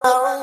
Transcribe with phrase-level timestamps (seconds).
[0.00, 0.38] Oh.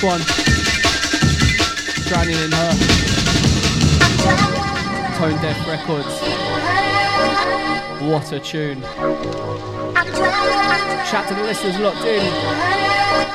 [0.00, 0.20] This one.
[2.08, 2.72] Drowning in her.
[5.18, 6.20] Tone Deaf Records.
[8.02, 8.80] What a tune.
[11.06, 12.24] Shout to the listeners locked in.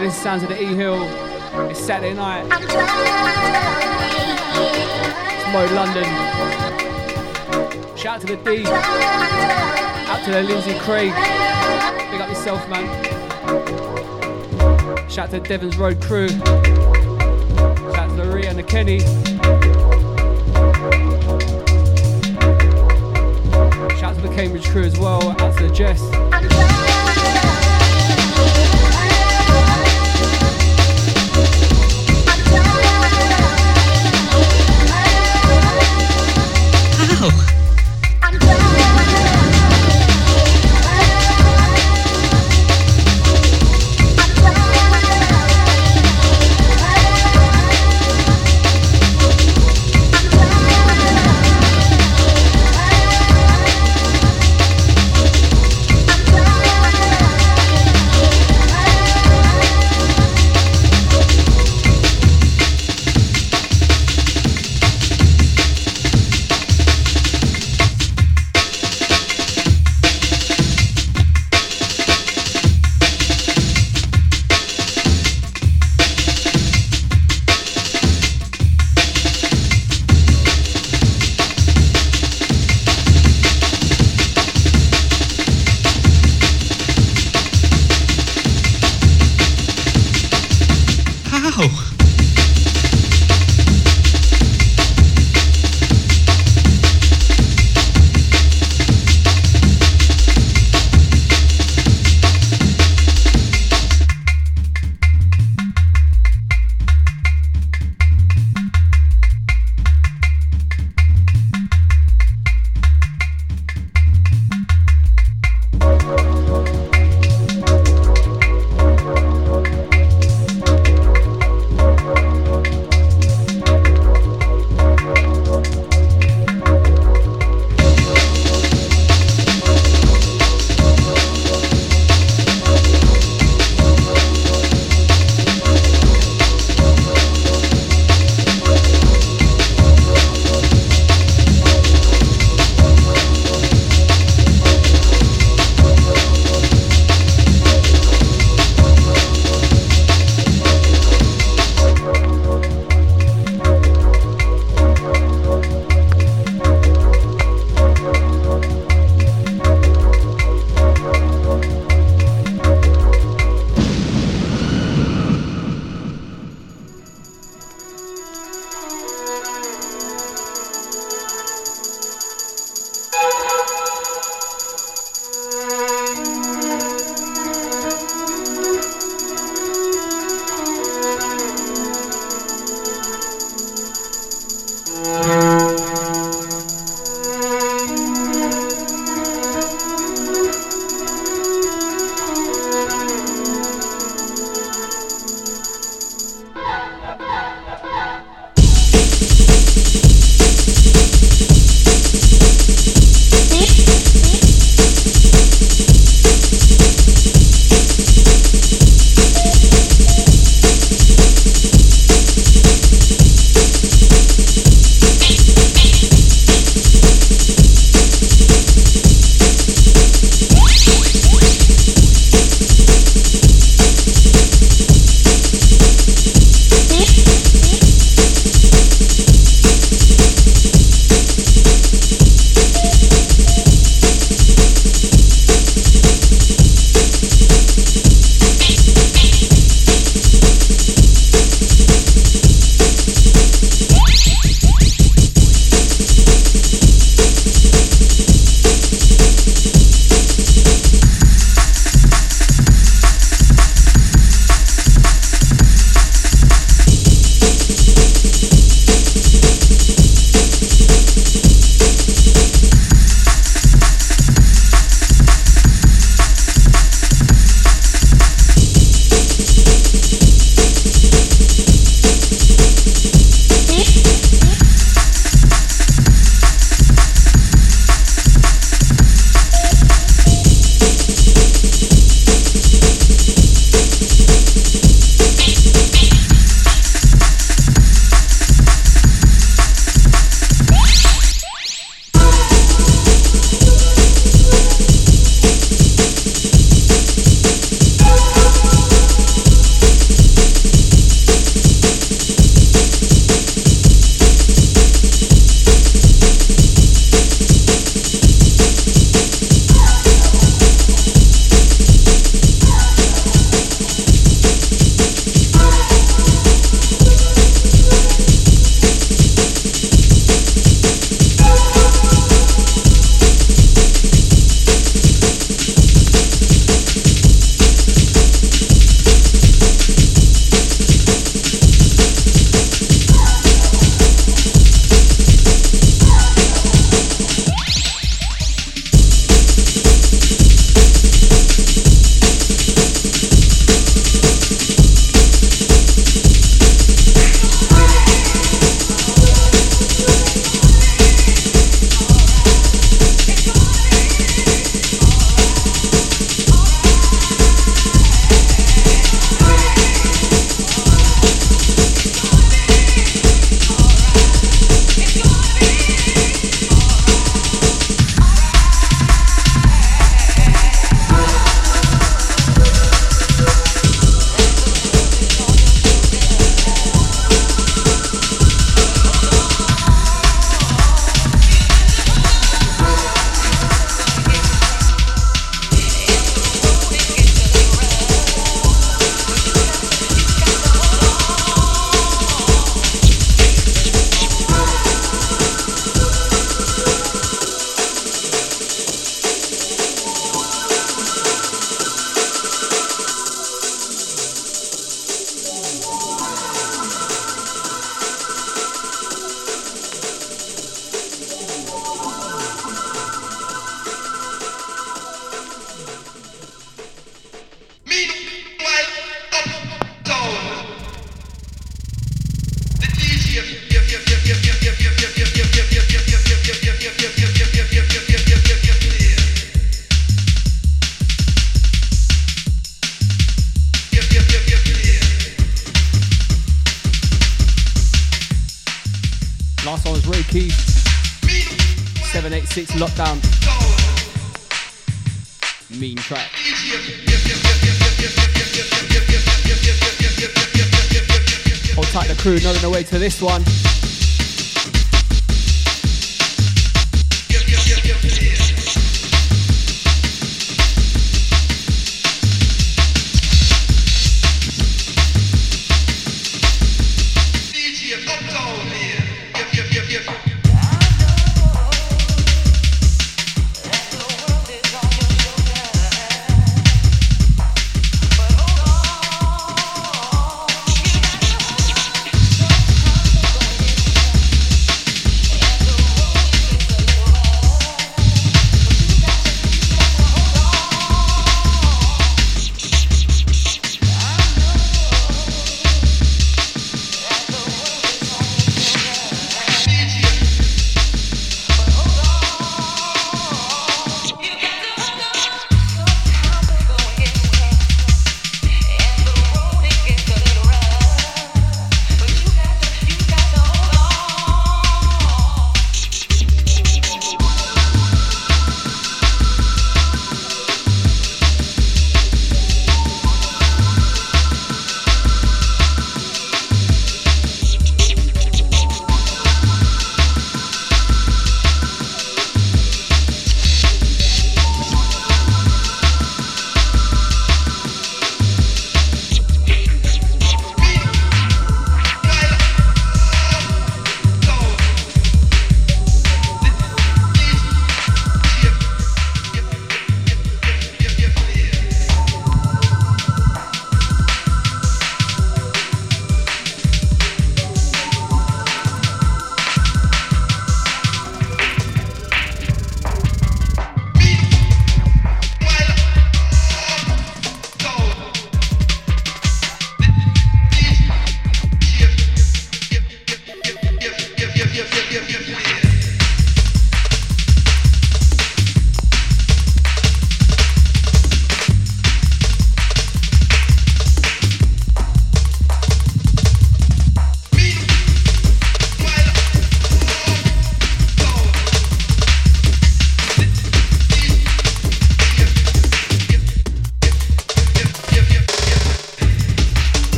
[0.00, 1.02] This is sounds of the E Hill.
[1.70, 2.46] It's Saturday night.
[5.32, 6.06] It's Mo London.
[7.96, 8.64] Shout to the D.
[8.66, 11.12] Out to the Lindsay Craig.
[12.10, 13.89] Big up yourself, man.
[15.10, 16.28] Shout to Devon's Road crew.
[16.28, 16.38] Shout
[18.10, 19.00] to the and the Kenny.
[23.98, 25.30] Shout to the Cambridge crew as well.
[25.40, 26.00] Out to Jess.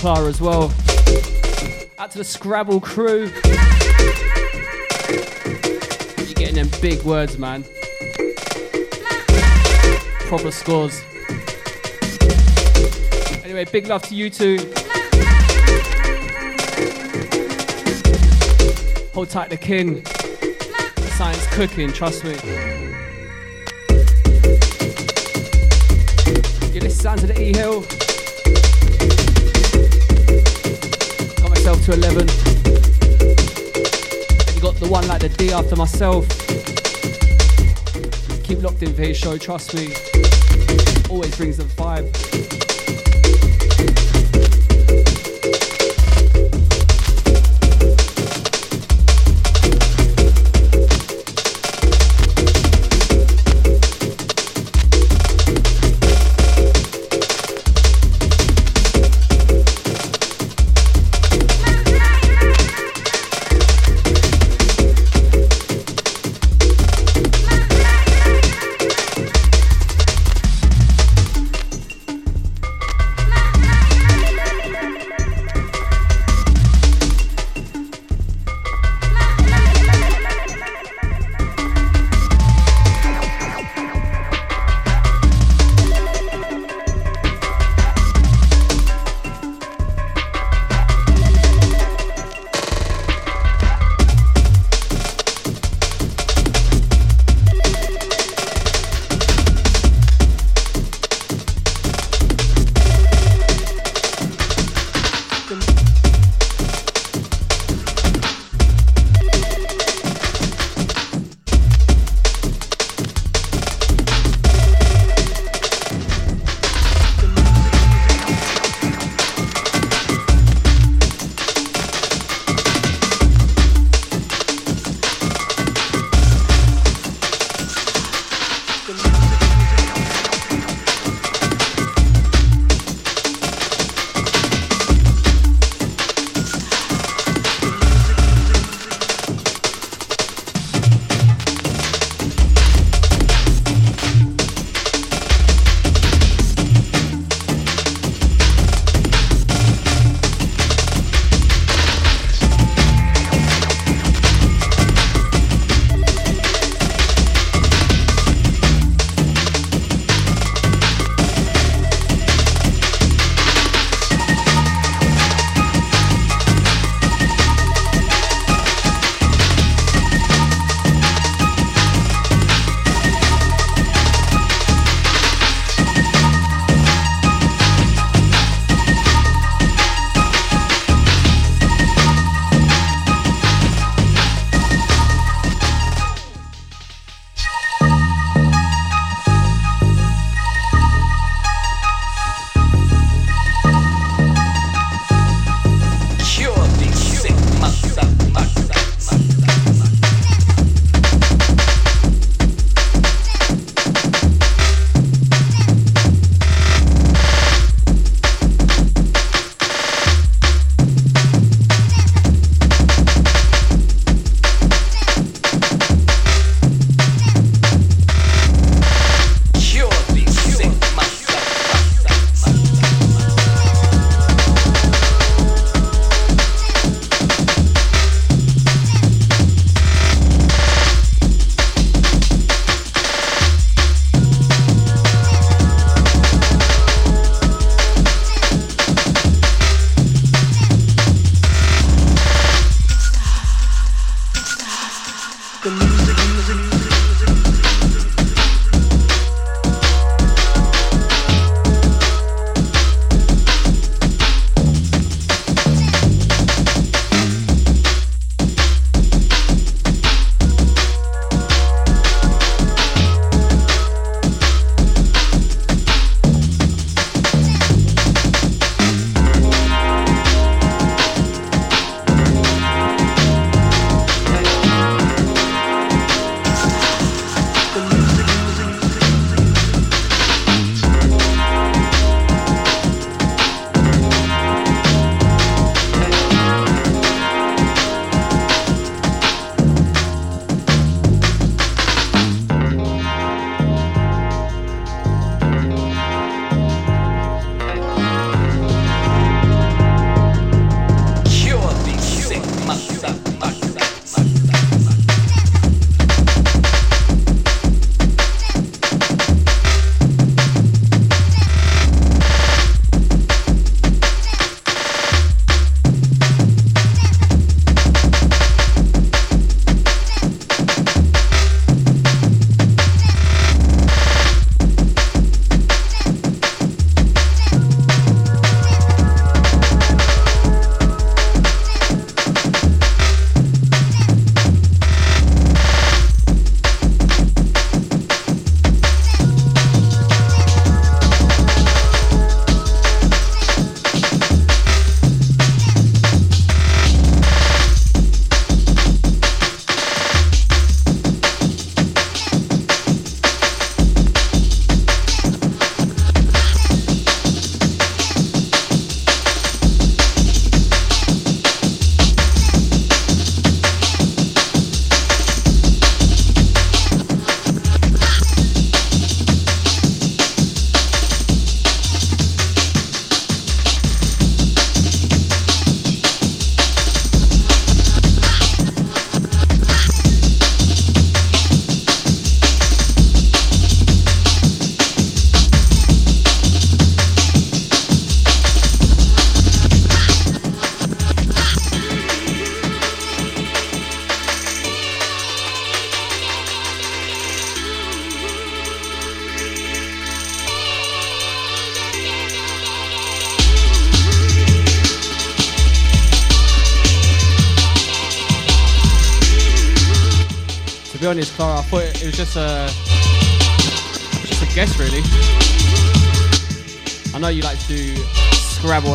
[0.00, 0.72] Clara as well.
[1.98, 3.30] Out to the Scrabble crew.
[6.16, 7.66] You're getting them big words, man.
[10.20, 11.02] Proper scores.
[13.44, 14.56] Anyway, big love to you two.
[19.12, 20.02] Hold tight the kin.
[21.18, 22.30] Science cooking, trust me.
[26.72, 27.84] You listen to the E Hill.
[31.90, 32.28] To 11.
[34.54, 36.28] You got the one like the D after myself.
[38.44, 39.86] Keep locked in for his show, trust me.
[41.08, 42.69] Always brings the vibe.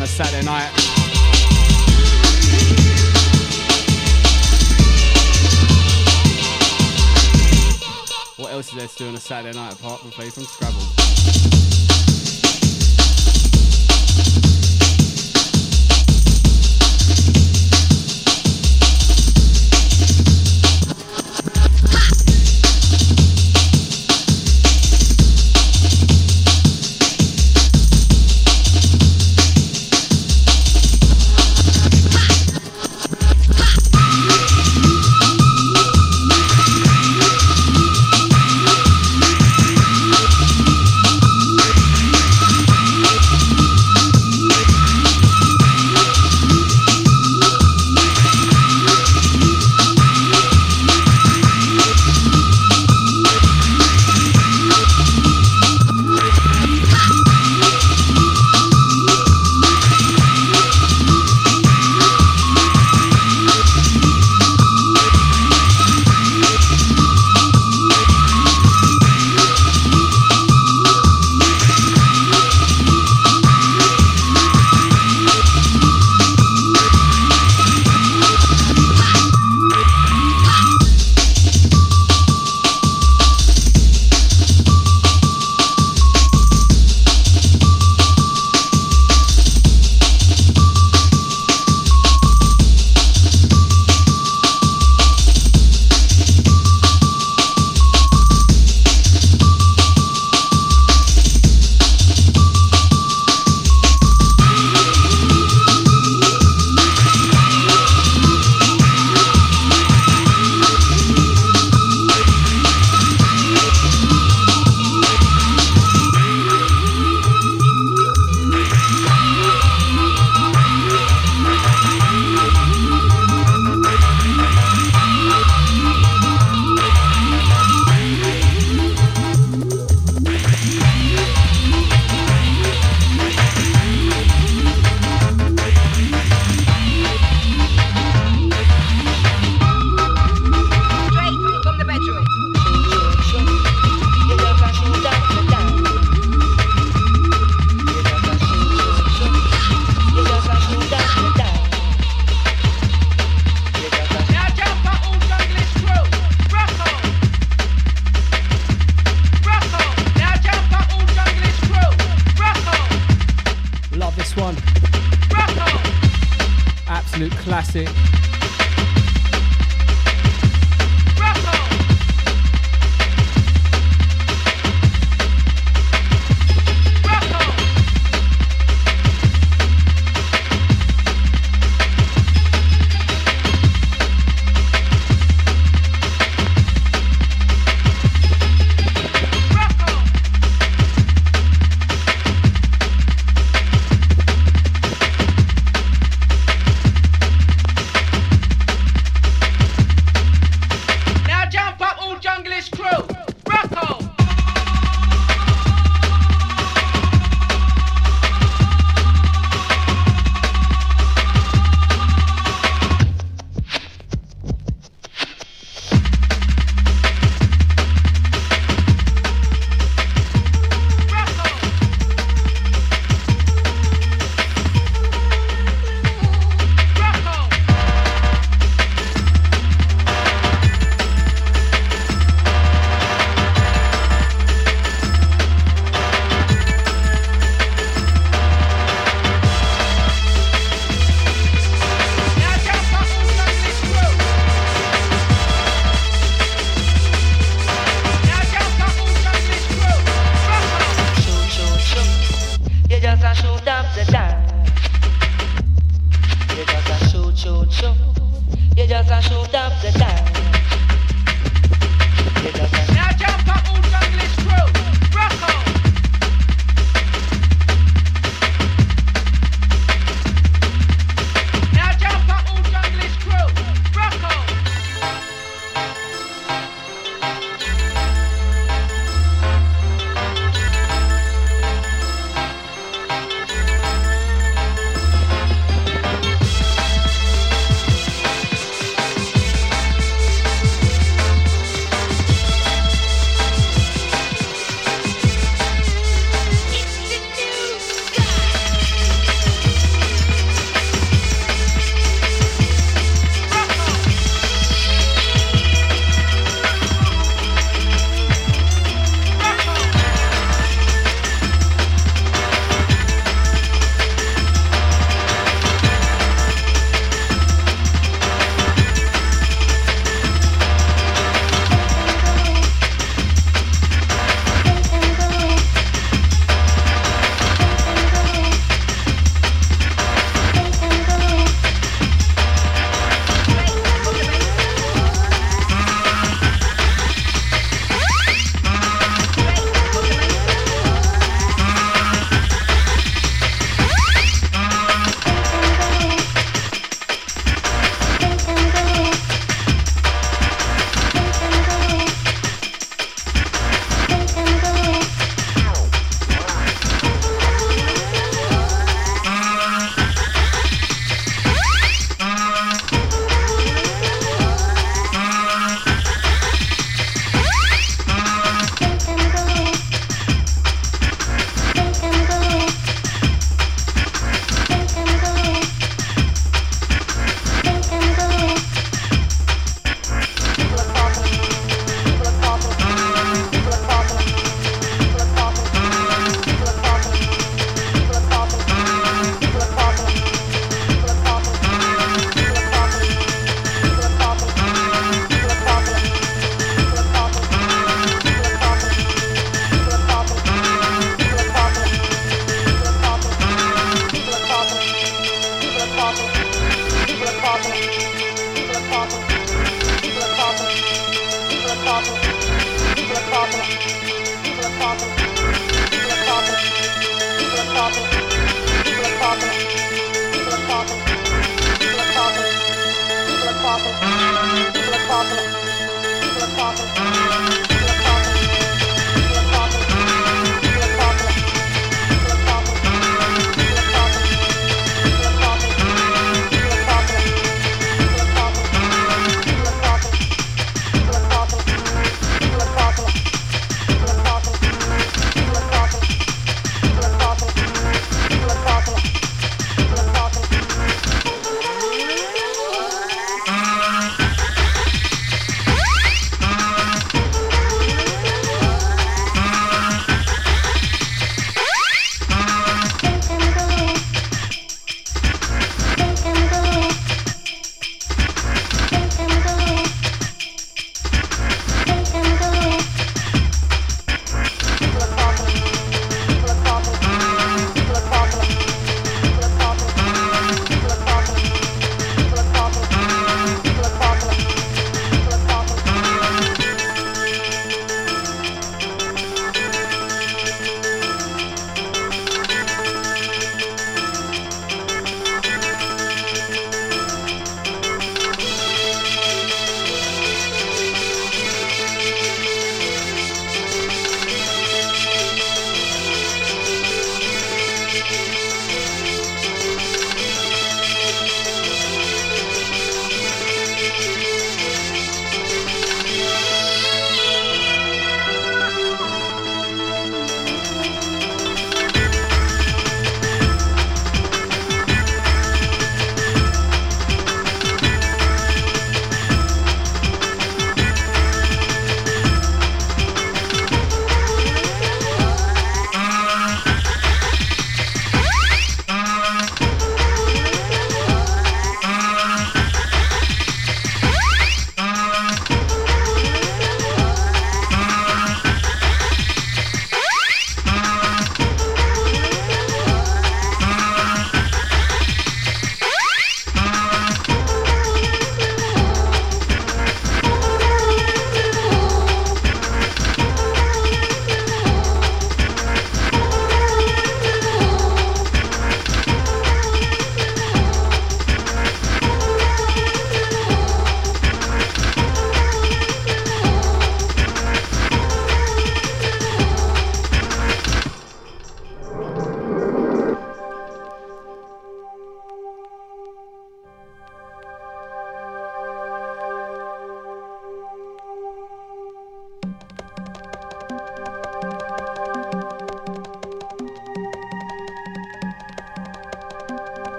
[0.00, 0.70] On a Saturday night.
[8.38, 10.69] What else is there to do on a Saturday night apart from play from Scrabble?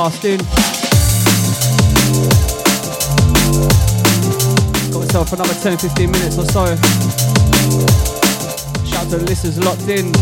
[0.00, 0.38] In.
[4.90, 6.64] Got myself another 10 15 minutes or so.
[8.86, 10.19] Shout out to the listeners locked in.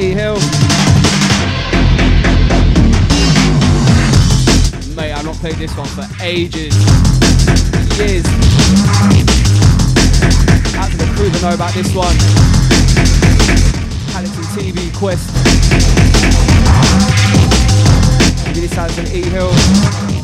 [0.00, 0.34] E Hill.
[4.94, 6.72] Mate, I've not played this one for ages.
[7.98, 8.24] Years.
[10.76, 12.14] Out to the crew to know about this one.
[14.12, 15.34] Paddington TV Quest.
[18.54, 19.50] Give this out to E Hill.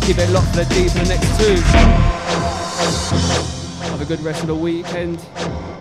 [0.03, 1.57] Keep it locked for the D for the next two.
[3.91, 5.19] Have a good rest of the weekend.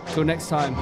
[0.07, 0.73] Till next time.